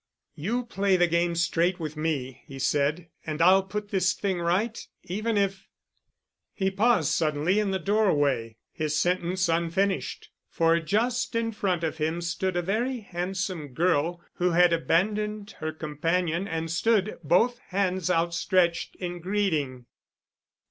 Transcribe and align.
"You 0.33 0.65
play 0.65 0.97
the 0.97 1.05
game 1.05 1.35
straight 1.35 1.79
with 1.79 1.95
me," 1.95 2.41
he 2.47 2.57
said, 2.57 3.09
"and 3.23 3.39
I'll 3.39 3.61
put 3.61 3.89
this 3.89 4.13
thing 4.13 4.39
right, 4.39 4.83
even 5.03 5.37
if——" 5.37 5.67
He 6.55 6.71
paused 6.71 7.11
suddenly 7.11 7.59
in 7.59 7.69
the 7.69 7.77
doorway, 7.77 8.57
his 8.71 8.99
sentence 8.99 9.47
unfinished, 9.47 10.31
for 10.49 10.79
just 10.79 11.35
in 11.35 11.51
front 11.51 11.83
of 11.83 11.99
him 11.99 12.19
stood 12.19 12.57
a 12.57 12.63
very 12.63 13.01
handsome 13.01 13.75
girl, 13.75 14.19
who 14.33 14.49
had 14.49 14.73
abandoned 14.73 15.51
her 15.59 15.71
companion 15.71 16.47
and 16.47 16.71
stood, 16.71 17.19
both 17.23 17.59
hands 17.67 18.09
outstretched, 18.09 18.95
in 18.95 19.19
greeting. 19.19 19.85